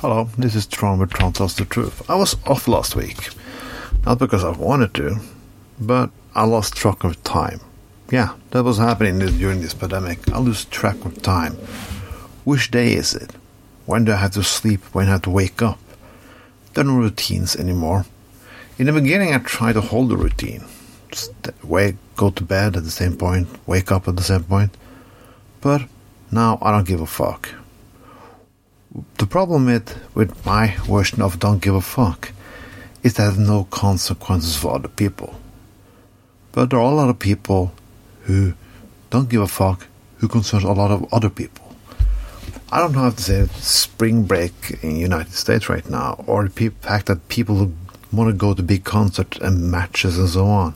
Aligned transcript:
Hello, 0.00 0.28
this 0.38 0.54
is 0.54 0.64
Tron 0.64 1.00
with 1.00 1.10
Tron 1.10 1.32
Tells 1.32 1.56
the 1.56 1.64
Truth. 1.64 2.08
I 2.08 2.14
was 2.14 2.36
off 2.46 2.68
last 2.68 2.94
week. 2.94 3.30
Not 4.06 4.20
because 4.20 4.44
I 4.44 4.50
wanted 4.50 4.94
to, 4.94 5.16
but 5.80 6.10
I 6.36 6.44
lost 6.44 6.76
track 6.76 7.02
of 7.02 7.20
time. 7.24 7.58
Yeah, 8.08 8.34
that 8.52 8.62
was 8.62 8.78
happening 8.78 9.18
during 9.18 9.60
this 9.60 9.74
pandemic. 9.74 10.30
I 10.30 10.38
lose 10.38 10.66
track 10.66 11.04
of 11.04 11.20
time. 11.20 11.54
Which 12.44 12.70
day 12.70 12.92
is 12.92 13.12
it? 13.12 13.32
When 13.86 14.04
do 14.04 14.12
I 14.12 14.16
have 14.18 14.30
to 14.34 14.44
sleep? 14.44 14.84
When 14.94 15.08
I 15.08 15.10
have 15.10 15.22
to 15.22 15.30
wake 15.30 15.62
up? 15.62 15.80
There 16.74 16.84
are 16.84 16.86
no 16.86 16.94
routines 16.94 17.56
anymore. 17.56 18.06
In 18.78 18.86
the 18.86 18.92
beginning, 18.92 19.34
I 19.34 19.38
tried 19.38 19.72
to 19.72 19.80
hold 19.80 20.12
a 20.12 20.16
routine. 20.16 20.64
Wake, 21.64 21.96
go 22.14 22.30
to 22.30 22.44
bed 22.44 22.76
at 22.76 22.84
the 22.84 22.92
same 22.92 23.16
point, 23.16 23.48
wake 23.66 23.90
up 23.90 24.06
at 24.06 24.14
the 24.14 24.22
same 24.22 24.44
point. 24.44 24.76
But 25.60 25.82
now 26.30 26.60
I 26.62 26.70
don't 26.70 26.86
give 26.86 27.00
a 27.00 27.06
fuck. 27.06 27.48
The 29.18 29.26
problem 29.26 29.66
with, 29.66 29.98
with 30.14 30.46
my 30.46 30.76
version 30.86 31.20
of 31.20 31.38
don't 31.38 31.60
give 31.60 31.74
a 31.74 31.80
fuck 31.80 32.32
is 33.02 33.14
that 33.14 33.24
there's 33.24 33.38
no 33.38 33.64
consequences 33.64 34.56
for 34.56 34.74
other 34.74 34.88
people. 34.88 35.38
But 36.52 36.70
there 36.70 36.78
are 36.78 36.92
a 36.92 36.94
lot 36.94 37.10
of 37.10 37.18
people 37.18 37.72
who 38.22 38.54
don't 39.10 39.28
give 39.28 39.42
a 39.42 39.48
fuck 39.48 39.86
who 40.18 40.28
concerns 40.28 40.64
a 40.64 40.72
lot 40.72 40.90
of 40.90 41.12
other 41.12 41.30
people. 41.30 41.76
I 42.70 42.80
don't 42.80 42.92
know 42.92 43.00
how 43.00 43.10
to 43.10 43.22
say 43.22 43.46
spring 43.60 44.24
break 44.24 44.52
in 44.82 44.94
the 44.94 45.00
United 45.00 45.32
States 45.32 45.68
right 45.68 45.88
now, 45.88 46.22
or 46.26 46.48
the 46.48 46.70
fact 46.80 47.06
that 47.06 47.28
people 47.28 47.72
want 48.12 48.30
to 48.30 48.36
go 48.36 48.54
to 48.54 48.62
big 48.62 48.84
concerts 48.84 49.38
and 49.38 49.70
matches 49.70 50.18
and 50.18 50.28
so 50.28 50.46
on. 50.46 50.74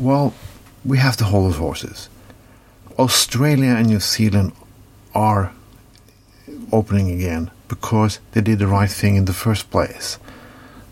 Well, 0.00 0.34
we 0.84 0.98
have 0.98 1.16
to 1.18 1.24
hold 1.24 1.54
horses. 1.56 2.08
Australia 2.98 3.70
and 3.70 3.88
New 3.88 4.00
Zealand 4.00 4.52
are 5.14 5.52
opening 6.72 7.10
again 7.10 7.50
because 7.68 8.20
they 8.32 8.40
did 8.40 8.58
the 8.58 8.66
right 8.66 8.90
thing 8.90 9.16
in 9.16 9.24
the 9.26 9.32
first 9.32 9.70
place. 9.70 10.18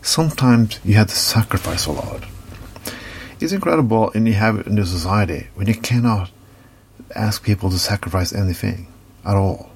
Sometimes 0.01 0.79
you 0.83 0.95
have 0.95 1.07
to 1.07 1.15
sacrifice 1.15 1.85
a 1.85 1.91
lot. 1.91 2.23
It's 3.39 3.51
incredible 3.51 4.11
and 4.13 4.27
you 4.27 4.33
have 4.33 4.59
it 4.59 4.67
in 4.67 4.75
the 4.75 4.85
society 4.85 5.47
when 5.55 5.67
you 5.67 5.75
cannot 5.75 6.31
ask 7.15 7.43
people 7.43 7.69
to 7.69 7.79
sacrifice 7.79 8.33
anything 8.33 8.87
at 9.25 9.35
all. 9.35 9.71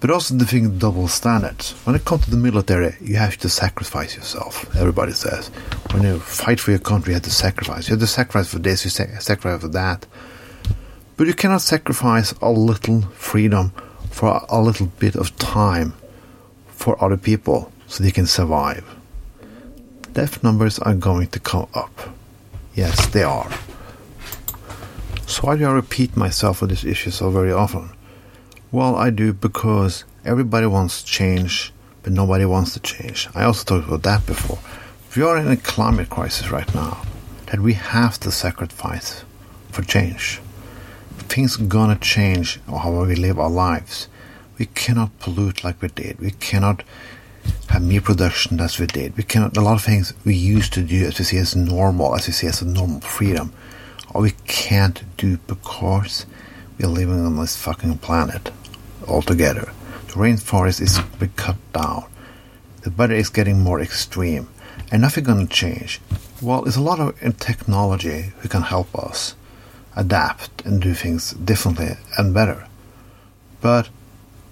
But 0.00 0.10
also 0.10 0.34
the 0.34 0.46
thing 0.46 0.78
double 0.78 1.08
standards. 1.08 1.72
When 1.84 1.96
it 1.96 2.04
comes 2.04 2.24
to 2.24 2.30
the 2.30 2.36
military, 2.36 2.94
you 3.00 3.16
have 3.16 3.36
to 3.38 3.48
sacrifice 3.48 4.14
yourself. 4.16 4.76
Everybody 4.76 5.12
says 5.12 5.48
when 5.92 6.04
you 6.04 6.20
fight 6.20 6.60
for 6.60 6.70
your 6.70 6.80
country, 6.80 7.12
you 7.12 7.14
have 7.14 7.24
to 7.24 7.30
sacrifice. 7.30 7.88
You 7.88 7.94
have 7.94 8.00
to 8.00 8.06
sacrifice 8.06 8.48
for 8.48 8.60
this, 8.60 8.84
you 8.84 8.90
sacrifice 8.90 9.60
for 9.60 9.68
that. 9.68 10.06
But 11.16 11.26
you 11.26 11.34
cannot 11.34 11.62
sacrifice 11.62 12.32
a 12.40 12.50
little 12.50 13.02
freedom 13.02 13.72
for 14.18 14.44
a 14.48 14.60
little 14.60 14.86
bit 14.98 15.14
of 15.14 15.36
time 15.36 15.94
for 16.66 17.00
other 17.00 17.16
people 17.16 17.70
so 17.86 18.02
they 18.02 18.10
can 18.10 18.26
survive. 18.26 18.84
Death 20.12 20.42
numbers 20.42 20.80
are 20.80 20.96
going 20.96 21.28
to 21.28 21.38
come 21.38 21.68
up. 21.72 21.92
Yes, 22.74 23.06
they 23.06 23.22
are. 23.22 23.48
So 25.28 25.42
why 25.42 25.56
do 25.56 25.66
I 25.66 25.70
repeat 25.70 26.16
myself 26.16 26.64
on 26.64 26.68
this 26.68 26.82
issue 26.82 27.12
so 27.12 27.30
very 27.30 27.52
often? 27.52 27.90
Well, 28.72 28.96
I 28.96 29.10
do 29.10 29.32
because 29.32 30.02
everybody 30.24 30.66
wants 30.66 31.04
change, 31.04 31.72
but 32.02 32.12
nobody 32.12 32.44
wants 32.44 32.72
to 32.72 32.80
change. 32.80 33.28
I 33.36 33.44
also 33.44 33.62
talked 33.62 33.86
about 33.86 34.02
that 34.02 34.26
before. 34.26 34.58
We 35.14 35.22
are 35.22 35.38
in 35.38 35.46
a 35.46 35.56
climate 35.56 36.10
crisis 36.10 36.50
right 36.50 36.74
now 36.74 37.02
that 37.46 37.60
we 37.60 37.74
have 37.74 38.18
to 38.20 38.32
sacrifice 38.32 39.22
for 39.70 39.82
change. 39.82 40.40
Things 41.38 41.56
gonna 41.56 41.94
change 41.94 42.58
how 42.66 43.04
we 43.04 43.14
live 43.14 43.38
our 43.38 43.48
lives. 43.48 44.08
We 44.58 44.66
cannot 44.66 45.16
pollute 45.20 45.62
like 45.62 45.80
we 45.80 45.86
did. 45.86 46.18
We 46.18 46.32
cannot 46.32 46.82
have 47.68 47.80
meat 47.80 48.02
production 48.02 48.58
as 48.58 48.80
we 48.80 48.88
did. 48.88 49.16
We 49.16 49.22
cannot 49.22 49.56
a 49.56 49.60
lot 49.60 49.74
of 49.74 49.84
things 49.84 50.12
we 50.24 50.34
used 50.34 50.72
to 50.72 50.82
do 50.82 51.06
as 51.06 51.16
we 51.16 51.24
see 51.24 51.38
as 51.38 51.54
normal, 51.54 52.16
as 52.16 52.26
we 52.26 52.32
see 52.32 52.48
as 52.48 52.60
a 52.60 52.66
normal 52.66 53.02
freedom, 53.02 53.52
or 54.12 54.22
we 54.22 54.32
can't 54.48 55.04
do 55.16 55.36
because 55.46 56.26
we're 56.76 56.88
living 56.88 57.24
on 57.24 57.36
this 57.36 57.56
fucking 57.56 57.98
planet 57.98 58.50
altogether. 59.06 59.70
The 60.08 60.14
rainforest 60.14 60.80
is 60.80 60.98
being 61.20 61.30
cut 61.36 61.58
down. 61.72 62.06
The 62.82 62.90
weather 62.90 63.14
is 63.14 63.28
getting 63.28 63.60
more 63.60 63.80
extreme. 63.80 64.48
And 64.90 65.02
nothing 65.02 65.22
gonna 65.22 65.46
change. 65.46 66.00
Well, 66.42 66.62
there's 66.62 66.74
a 66.74 66.80
lot 66.80 66.98
of 66.98 67.10
uh, 67.22 67.30
technology 67.38 68.32
who 68.40 68.48
can 68.48 68.62
help 68.62 68.92
us 68.96 69.36
adapt 69.98 70.64
and 70.64 70.80
do 70.80 70.94
things 70.94 71.32
differently 71.32 71.96
and 72.16 72.32
better. 72.32 72.66
But 73.60 73.90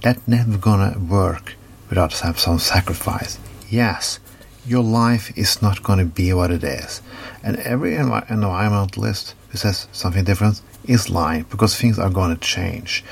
that's 0.03 0.27
never 0.29 0.59
gonna 0.59 0.99
work 0.99 1.55
without 1.89 2.13
some 2.13 2.59
sacrifice. 2.59 3.39
Yes, 3.71 4.19
your 4.67 4.83
life 4.83 5.33
is 5.39 5.63
not 5.63 5.83
gonna 5.83 6.05
be 6.05 6.33
what 6.33 6.51
it 6.51 6.65
is. 6.65 7.01
And 7.43 7.57
every 7.59 7.93
envi- 7.93 8.27
environmentalist 8.27 9.35
who 9.49 9.59
says 9.59 9.87
something 9.93 10.25
different 10.25 10.61
is 10.85 11.09
lying 11.09 11.45
because 11.45 11.77
things 11.77 11.99
are 11.99 12.11
gonna 12.11 12.37
change. 12.37 13.05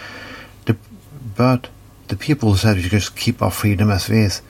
But 1.37 1.69
the 2.09 2.17
people 2.17 2.53
who 2.53 2.59
said 2.59 2.77
you 2.78 2.89
just 2.89 3.17
keep 3.17 3.43
our 3.43 3.50
freedom 3.50 3.91
as 3.91 4.09
is, 4.09 4.43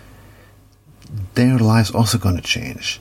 their 1.34 1.58
lives 1.58 1.90
also 1.90 2.18
to 2.18 2.40
change. 2.42 3.00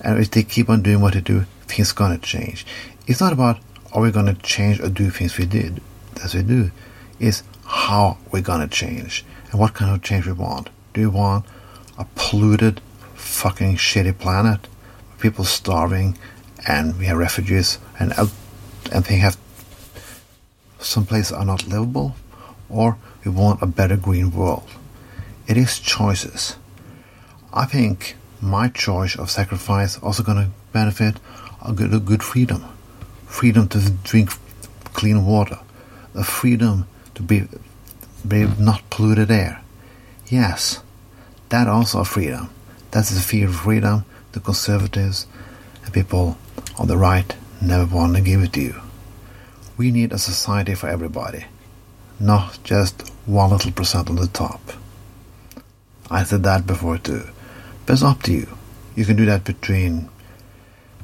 And 0.00 0.18
if 0.18 0.30
they 0.30 0.42
keep 0.42 0.68
on 0.68 0.82
doing 0.82 1.00
what 1.00 1.14
they 1.14 1.20
do, 1.20 1.46
things 1.66 1.92
to 1.92 2.18
change. 2.18 2.66
It's 3.06 3.20
not 3.20 3.32
about 3.32 3.60
are 3.94 4.02
we 4.02 4.10
going 4.10 4.26
to 4.26 4.34
change 4.34 4.80
or 4.80 4.88
do 4.88 5.08
things 5.08 5.38
we 5.38 5.46
did 5.46 5.80
as 6.22 6.34
we 6.34 6.42
do. 6.42 6.70
Is 7.18 7.42
how 7.64 8.18
we're 8.30 8.42
going 8.42 8.60
to 8.60 8.68
change 8.68 9.24
and 9.50 9.60
what 9.60 9.72
kind 9.72 9.94
of 9.94 10.02
change 10.02 10.26
we 10.26 10.32
want. 10.32 10.68
Do 10.92 11.00
we 11.00 11.06
want 11.06 11.46
a 11.96 12.04
polluted, 12.16 12.80
fucking 13.14 13.76
shitty 13.76 14.18
planet, 14.18 14.66
people 15.20 15.44
starving, 15.44 16.18
and 16.66 16.98
we 16.98 17.06
have 17.06 17.16
refugees, 17.16 17.78
and 17.98 18.12
and 18.92 19.04
they 19.04 19.16
have 19.16 19.38
some 20.80 21.06
places 21.06 21.32
are 21.32 21.44
not 21.44 21.66
livable? 21.66 22.16
or 22.68 22.98
we 23.24 23.30
want 23.30 23.62
a 23.62 23.66
better 23.66 23.96
green 23.96 24.30
world. 24.30 24.68
It 25.46 25.56
is 25.56 25.78
choices. 25.78 26.56
I 27.52 27.66
think 27.66 28.16
my 28.40 28.68
choice 28.68 29.16
of 29.16 29.30
sacrifice 29.30 29.98
also 29.98 30.22
going 30.22 30.38
to 30.38 30.50
benefit 30.72 31.16
a 31.64 31.72
good, 31.72 31.94
a 31.94 32.00
good 32.00 32.22
freedom. 32.22 32.64
Freedom 33.38 33.68
to 33.68 33.78
drink 34.10 34.30
clean 34.98 35.26
water. 35.26 35.58
A 36.14 36.24
freedom 36.24 36.86
to 37.14 37.22
be, 37.22 37.48
be 38.26 38.46
not 38.58 38.88
polluted 38.90 39.30
air. 39.30 39.62
Yes, 40.28 40.80
that 41.48 41.68
also 41.68 42.00
a 42.00 42.04
freedom. 42.04 42.50
That's 42.90 43.10
the 43.10 43.20
fear 43.20 43.48
of 43.48 43.56
freedom 43.56 44.04
the 44.32 44.40
conservatives 44.40 45.26
and 45.84 45.94
people 45.94 46.36
on 46.76 46.88
the 46.88 46.96
right 46.96 47.36
never 47.62 47.86
want 47.96 48.16
to 48.16 48.20
give 48.20 48.42
it 48.42 48.52
to 48.52 48.60
you. 48.60 48.80
We 49.76 49.90
need 49.90 50.12
a 50.12 50.18
society 50.18 50.74
for 50.74 50.88
everybody 50.88 51.44
not 52.20 52.58
just 52.62 53.08
one 53.26 53.50
little 53.50 53.72
percent 53.72 54.08
on 54.08 54.16
the 54.16 54.26
top. 54.28 54.60
I 56.10 56.22
said 56.24 56.42
that 56.44 56.66
before 56.66 56.98
too. 56.98 57.24
But 57.86 57.94
it's 57.94 58.02
up 58.02 58.22
to 58.24 58.32
you. 58.32 58.56
You 58.94 59.04
can 59.04 59.16
do 59.16 59.24
that 59.26 59.44
between 59.44 60.08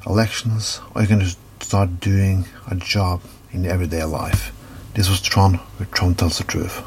elections, 0.05 0.79
or 0.95 1.01
you 1.01 1.07
can 1.07 1.19
just 1.19 1.37
start 1.61 1.99
doing 1.99 2.45
a 2.69 2.75
job 2.75 3.21
in 3.51 3.65
everyday 3.65 4.03
life. 4.03 4.51
This 4.93 5.09
was 5.09 5.21
Tron, 5.21 5.55
where 5.55 5.87
Tron 5.87 6.15
tells 6.15 6.37
the 6.37 6.43
truth. 6.43 6.81